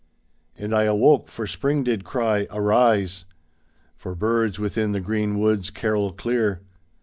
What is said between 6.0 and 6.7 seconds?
clear."